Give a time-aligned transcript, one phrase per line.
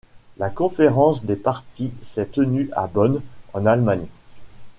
[0.37, 3.21] La conférence des parties s'est tenue à Bonn
[3.53, 4.07] en Allemagne.